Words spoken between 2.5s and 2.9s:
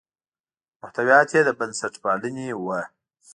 وو.